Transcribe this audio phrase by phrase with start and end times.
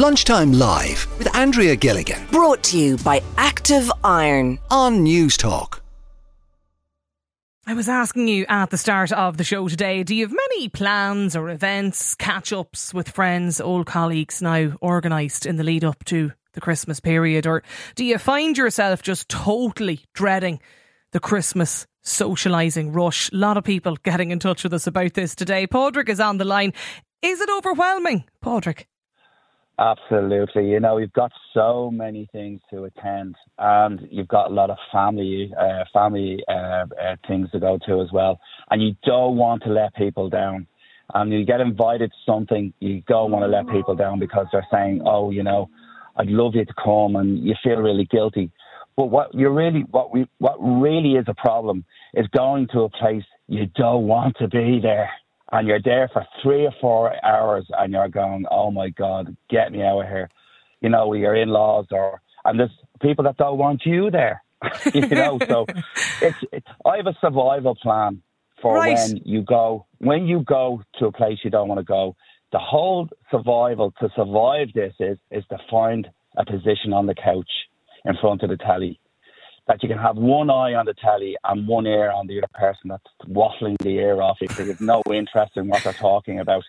[0.00, 4.58] Lunchtime Live with Andrea Gilligan Brought to you by Active Iron.
[4.70, 5.80] on Newstalk.
[7.66, 10.70] I was asking you at the start of the show today, do you have many
[10.70, 16.02] plans or events, catch ups with friends, old colleagues now organised in the lead up
[16.06, 17.46] to the Christmas period?
[17.46, 17.62] Or
[17.94, 20.62] do you find yourself just totally dreading
[21.12, 23.30] the Christmas socialising rush?
[23.32, 25.66] A lot of people getting in touch with us about this today.
[25.66, 26.72] Padraig is on the line.
[27.20, 28.86] Is it overwhelming, Padraig?
[29.80, 30.70] Absolutely.
[30.70, 34.76] You know, you've got so many things to attend, and you've got a lot of
[34.92, 38.38] family, uh, family uh, uh, things to go to as well.
[38.70, 40.66] And you don't want to let people down.
[41.14, 44.68] And you get invited to something, you don't want to let people down because they're
[44.70, 45.70] saying, "Oh, you know,
[46.16, 48.50] I'd love you to come," and you feel really guilty.
[48.96, 52.90] But what you really, what we, what really is a problem is going to a
[52.90, 55.10] place you don't want to be there
[55.52, 59.72] and you're there for three or four hours and you're going, oh my God, get
[59.72, 60.28] me out of here.
[60.80, 62.70] You know, your in laws or, and there's
[63.02, 64.42] people that don't want you there.
[64.94, 65.66] you know, so
[66.20, 68.22] it's, it, I have a survival plan
[68.62, 68.96] for Right.
[69.10, 72.16] when you go, when you go to a place you don't want to go.
[72.52, 77.50] The whole survival to survive this is, is to find a position on the couch
[78.04, 79.00] in front of the telly
[79.70, 82.48] that you can have one eye on the telly and one ear on the other
[82.54, 86.40] person that's waffling the ear off you because you've no interest in what they're talking
[86.40, 86.64] about.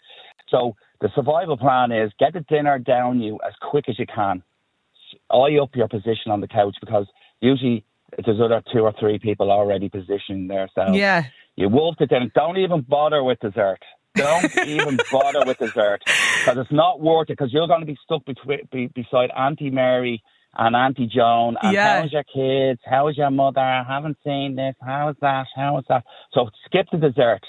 [0.49, 4.43] So the survival plan is get the dinner down you as quick as you can.
[5.31, 7.07] Eye up your position on the couch because
[7.39, 7.83] usually
[8.23, 10.95] there's other two or three people already positioning themselves.
[10.95, 11.23] Yeah.
[11.55, 12.31] You wolf it in.
[12.35, 13.79] Don't even bother with dessert.
[14.13, 17.97] Don't even bother with dessert because it's not worth it because you're going to be
[18.03, 20.21] stuck betwi- be, beside Auntie Mary
[20.57, 21.57] and Auntie Joan.
[21.61, 22.01] And Yeah.
[22.01, 22.81] how's your kids?
[22.85, 23.61] How is your mother?
[23.61, 24.75] I haven't seen this.
[24.81, 25.47] How is that?
[25.55, 26.03] How is that?
[26.33, 27.45] So skip the dessert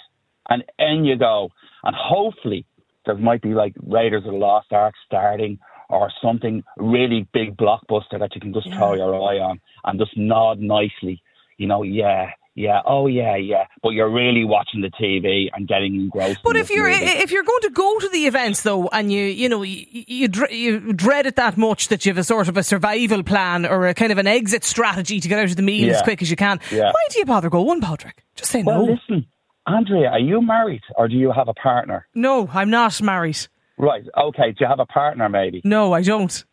[0.48, 1.50] and in you go.
[1.84, 2.64] And hopefully
[3.04, 5.58] there might be like Raiders of the Lost Ark starting
[5.88, 10.16] or something really big blockbuster that you can just throw your eye on and just
[10.16, 11.22] nod nicely.
[11.58, 13.64] You know, yeah, yeah, oh yeah, yeah.
[13.82, 16.40] But you're really watching the TV and getting engrossed.
[16.44, 17.04] But if you're movie.
[17.04, 20.28] if you're going to go to the events though, and you you know you you,
[20.50, 23.86] you dread it that much that you have a sort of a survival plan or
[23.86, 26.30] a kind of an exit strategy to get out of the meal as quick as
[26.30, 26.84] you can, Yeah.
[26.86, 28.22] why do you bother going, Patrick?
[28.34, 28.92] Just say well, no.
[28.92, 29.26] listen,
[29.66, 32.06] Andrea, are you married or do you have a partner?
[32.14, 33.38] No, I'm not married.
[33.78, 34.04] Right.
[34.16, 34.50] Okay.
[34.52, 35.28] Do you have a partner?
[35.28, 35.60] Maybe.
[35.64, 36.44] No, I don't.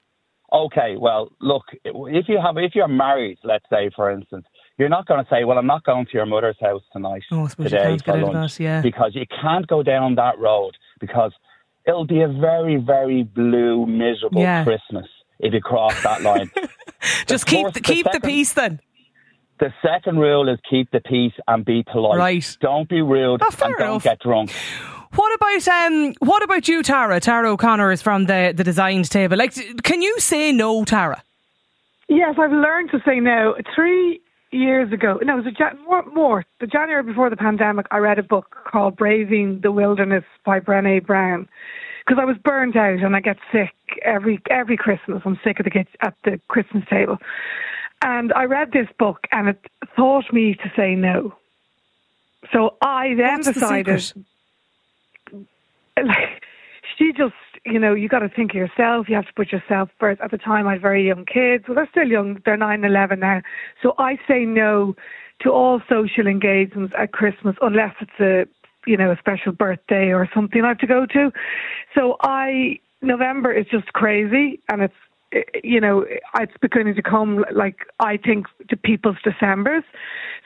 [0.51, 4.45] Okay, well, look, if you have, if you're married, let's say, for instance,
[4.79, 7.45] you're not going to say, "Well, I'm not going to your mother's house tonight Oh,
[7.45, 8.81] I suppose you today can't for get out of lunch," that, yeah.
[8.81, 11.31] because you can't go down that road because
[11.85, 14.63] it'll be a very, very blue, miserable Yeah.
[14.63, 15.06] Christmas
[15.39, 16.50] if you cross that line.
[17.28, 18.79] Just The keep fourth- the, the keep the second- peace then.
[19.59, 22.18] the second rule is keep the peace and be polite.
[22.18, 22.57] Right.
[22.62, 24.03] Don't be rude Oh, fair and don't enough.
[24.03, 24.51] get drunk.
[25.16, 26.13] What about um?
[26.19, 27.19] What about you, Tara?
[27.19, 29.38] Tara O'Connor is from the the designed table.
[29.38, 29.53] Like,
[29.84, 31.23] can you say no, Tara?
[32.07, 33.56] Yes, I've learned to say no.
[33.75, 36.45] Three years ago, no, it was a more, more.
[36.59, 41.05] The January before the pandemic, I read a book called Braving the Wilderness by Brené
[41.05, 41.47] Brown
[42.05, 43.73] because I was burnt out and I get sick
[44.03, 45.21] every every Christmas.
[45.25, 47.17] I'm sick at the kitchen, at the Christmas table,
[48.01, 49.59] and I read this book and it
[49.95, 51.33] taught me to say no.
[52.53, 54.25] So I then What's decided secret?
[55.97, 56.41] like
[56.97, 57.33] she just
[57.65, 59.07] you know you got to think of yourself.
[59.09, 60.21] You have to put yourself first.
[60.21, 61.65] At the time i had very young kids.
[61.67, 62.41] Well they're still young.
[62.45, 63.41] They're nine eleven now.
[63.81, 64.95] So i say no
[65.41, 68.45] to all social engagements at christmas unless it's a
[68.85, 71.31] you know a special birthday or something i have to go to.
[71.95, 74.95] So i november is just crazy and it's
[75.63, 76.05] you know,
[76.39, 79.83] it's beginning to come like I think to people's December's.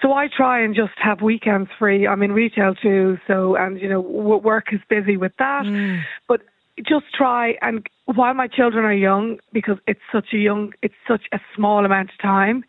[0.01, 2.06] So I try and just have weekends free.
[2.06, 5.63] I'm in retail too, so and you know work is busy with that.
[5.66, 6.01] Mm.
[6.28, 6.41] But
[6.80, 11.24] just try and while my children are young, because it's such a young, it's such
[11.32, 12.64] a small amount of time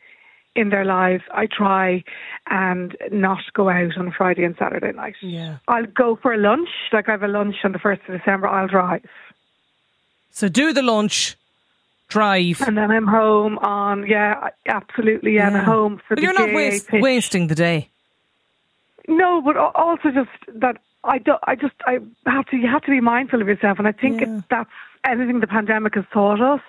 [0.55, 1.25] in their lives.
[1.33, 2.05] I try
[2.49, 5.17] and not go out on a Friday and Saturday night.
[5.21, 5.59] Yeah.
[5.67, 6.69] I'll go for a lunch.
[6.93, 8.47] Like I have a lunch on the first of December.
[8.47, 9.09] I'll drive.
[10.31, 11.37] So do the lunch,
[12.09, 12.61] drive.
[12.67, 16.43] And then I'm home on, yeah, absolutely, yeah, and I'm home for the But the
[16.43, 17.89] you're not waste, wasting the day.
[19.09, 22.91] No, but also just that I don't, I just I have to you have to
[22.91, 24.41] be mindful of yourself, and I think Yeah.
[24.51, 24.71] that's
[25.05, 26.61] anything the pandemic has taught us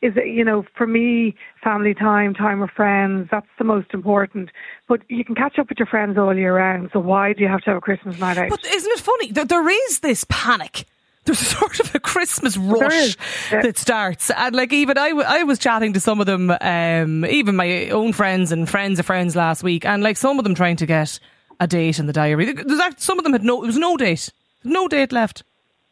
[0.00, 4.50] is that you know for me family time, time with friends, that's the most important.
[4.88, 7.48] But you can catch up with your friends all year round, so why do you
[7.48, 8.48] have to have a Christmas night out?
[8.50, 9.32] But isn't it funny?
[9.32, 10.86] There, there is this panic.
[11.24, 13.16] There's sort of a Christmas rush
[13.52, 13.62] yeah.
[13.62, 17.24] that starts, and like even I, w- I was chatting to some of them, um,
[17.26, 20.54] even my own friends and friends of friends last week, and like some of them
[20.56, 21.20] trying to get
[21.62, 22.52] a date in the diary.
[22.52, 24.30] There's act- some of them had no, there was no date,
[24.64, 25.42] no date left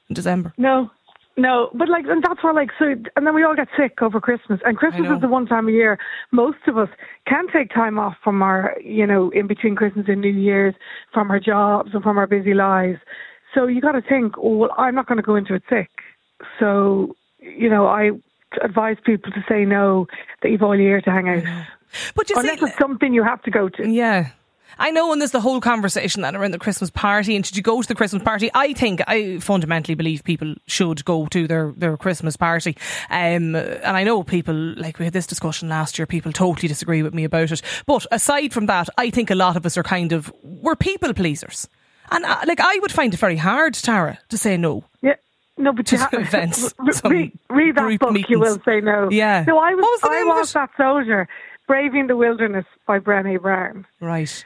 [0.09, 0.53] in December.
[0.59, 0.91] No,
[1.37, 2.87] No, but like, and that's why, like, so,
[3.17, 4.61] and then we all get sick over Christmas.
[4.65, 5.99] And Christmas is the one time of year
[6.33, 6.89] most of us
[7.27, 10.75] can take time off from our, you know, in between Christmas and New Year's,
[11.15, 12.99] from our jobs and from our busy lives.
[13.55, 15.91] So you got to think, oh, well, I'm not going to go into it sick.
[16.59, 18.11] So, you know, I
[18.63, 20.09] advise people to say no,
[20.43, 21.45] that you've all year to hang out.
[22.15, 23.89] But you Unless see, it's something you have to go to.
[23.89, 24.31] Yeah.
[24.79, 27.37] I know, and there's the whole conversation then around the Christmas party.
[27.37, 28.51] And should you go to the Christmas party?
[28.55, 32.77] I think I fundamentally believe people should go to their, their Christmas party.
[33.11, 37.03] Um, and I know people, like we had this discussion last year, people totally disagree
[37.03, 37.63] with me about it.
[37.87, 41.13] But aside from that, I think a lot of us are kind of, we're people
[41.15, 41.69] pleasers.
[42.11, 44.85] And uh, like, I would find it very hard, Tara, to say no.
[45.03, 45.15] Yeah.
[45.57, 46.73] No, but you have events,
[47.05, 48.31] read, read that book.
[48.31, 49.11] You will say no.
[49.11, 49.45] Yeah.
[49.47, 49.83] No, I was.
[49.83, 51.29] Was the I was that soldier,
[51.67, 53.87] braving the wilderness by Brené Brown.
[54.01, 54.43] Right.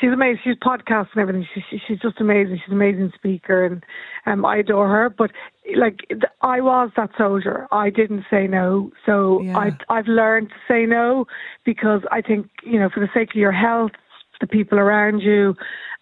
[0.00, 0.40] She's amazing.
[0.44, 1.46] She's podcast and everything.
[1.54, 2.56] She, she, she's just amazing.
[2.56, 3.84] She's an amazing speaker, and
[4.26, 5.10] um, I adore her.
[5.10, 5.32] But
[5.76, 7.66] like, th- I was that soldier.
[7.72, 9.58] I didn't say no, so Yeah.
[9.58, 11.26] I I've learned to say no
[11.64, 13.92] because I think you know for the sake of your health,
[14.40, 15.56] the people around you,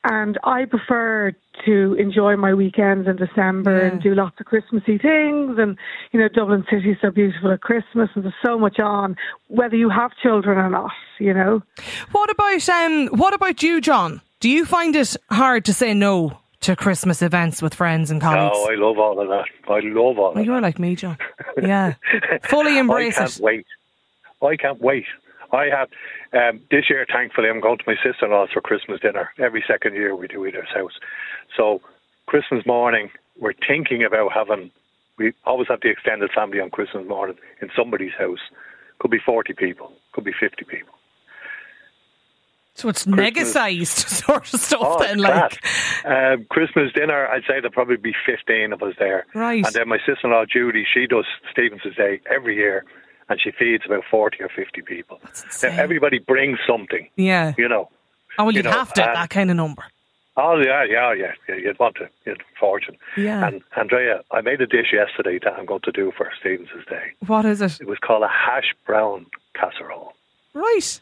[0.08, 1.32] and I prefer
[1.64, 3.86] to enjoy my weekends in December Yeah.
[3.88, 5.58] and do lots of Christmassy things.
[5.58, 5.76] And
[6.12, 9.16] you know, Dublin City is so beautiful at Christmas, and there's so much on,
[9.48, 10.90] whether you have children or not.
[11.18, 11.62] You know.
[12.12, 13.08] What about um?
[13.08, 14.20] What about you, John?
[14.40, 18.56] Do you find it hard to say no to Christmas events with friends and colleagues?
[18.56, 19.44] No, I love all of that.
[19.68, 20.62] I love all well, of you're that.
[20.62, 21.16] like me, John.
[21.60, 21.94] Yeah,
[22.44, 23.42] fully embrace I can't it.
[23.42, 23.66] wait.
[24.42, 25.06] I can't wait.
[25.52, 25.88] I have
[26.36, 27.06] um, this year.
[27.10, 29.30] Thankfully, I'm going to my sister-in-law's for Christmas dinner.
[29.38, 30.92] Every second year we do it at her house.
[31.56, 31.80] So
[32.26, 34.70] Christmas morning, we're thinking about having.
[35.18, 38.40] We always have the extended family on Christmas morning in somebody's house.
[38.98, 39.92] Could be 40 people.
[40.12, 40.92] Could be 50 people.
[42.74, 45.58] So it's mega sized sort of stuff Oh, then, like.
[46.04, 49.24] um, Christmas dinner, I'd say there'll probably be 15 of us there.
[49.34, 49.64] Right.
[49.64, 52.84] And then my sister in law, Judy, she does Stephen's Day every year
[53.28, 55.18] and she feeds about 40 or 50 people.
[55.22, 57.54] That's Now, everybody brings something, Yeah.
[57.58, 57.88] you know.
[58.38, 59.82] Oh, well, you you'd know, have to, that kind of number.
[60.36, 61.32] Oh, yeah, yeah, yeah.
[61.48, 62.96] yeah you'd want to, you'd fortune.
[63.16, 63.46] Yeah.
[63.46, 67.12] And Andrea, I made a dish yesterday that I'm going to do for Stephen's Day.
[67.26, 67.80] What is it?
[67.80, 70.12] It was called a hash brown casserole.
[70.52, 71.00] Right.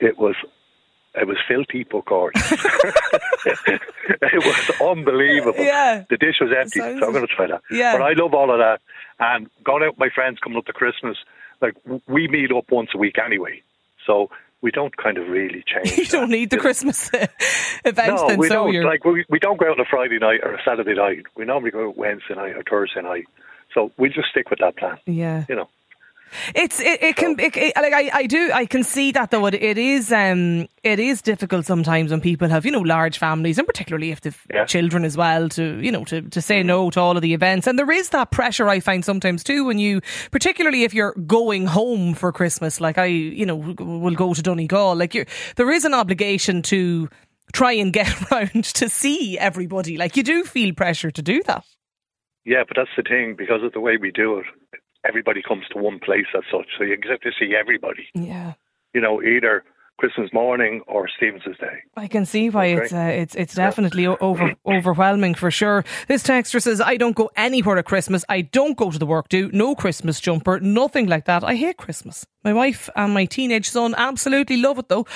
[0.00, 0.34] It was
[1.14, 2.52] it was filthy but gorgeous.
[2.52, 3.80] it
[4.44, 5.62] was unbelievable.
[5.62, 6.04] Yeah.
[6.08, 7.60] The dish was empty, so I'm going to try that.
[7.70, 7.92] Yeah.
[7.92, 8.80] But I love all of that.
[9.18, 11.16] And got out with my friends coming up to Christmas,
[11.60, 11.74] like
[12.06, 13.62] we meet up once a week anyway.
[14.06, 14.30] So
[14.62, 15.96] we don't kind of really change.
[15.98, 16.62] You don't that, need the know.
[16.62, 17.26] Christmas uh,
[17.84, 18.72] event No, then, we so don't.
[18.72, 18.84] you're.
[18.84, 21.20] Like we, we don't go out on a Friday night or a Saturday night.
[21.36, 23.24] We normally go out Wednesday night or Thursday night.
[23.74, 24.98] So we just stick with that plan.
[25.06, 25.44] yeah.
[25.48, 25.68] You know.
[26.54, 29.46] It's it, it can it, it, like I, I do I can see that though
[29.46, 33.58] it, it is um it is difficult sometimes when people have you know large families
[33.58, 34.64] and particularly if they've Yeah.
[34.64, 37.66] children as well to you know to, to say no to all of the events
[37.66, 40.00] and there is that pressure I find sometimes too when you
[40.30, 44.96] particularly if you're going home for Christmas like I you know will go to Donegal
[44.96, 45.24] like you
[45.56, 47.08] there is an obligation to
[47.52, 51.64] try and get around to see everybody like you do feel pressure to do that
[52.44, 54.46] Yeah, but that's the thing because of the way we do it.
[55.08, 58.06] Everybody comes to one place as such, so you get to see everybody.
[58.14, 58.52] yeah
[58.94, 59.64] You know, either
[59.98, 61.76] Christmas morning or Stephen's Day.
[61.96, 62.82] I can see why Okay.
[62.84, 65.84] it's uh, it's it's definitely o- over overwhelming for sure.
[66.08, 68.24] This texter says, "I don't go anywhere at Christmas.
[68.28, 69.50] I don't go to the work do.
[69.52, 71.44] No Christmas jumper, nothing like that.
[71.44, 72.24] I hate Christmas.
[72.44, 75.06] My wife and my teenage son absolutely love it though.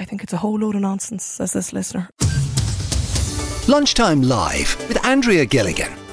[0.00, 2.08] I think it's a whole load of nonsense," says this listener.
[3.68, 5.92] Lunchtime Live with Andrea Gilligan.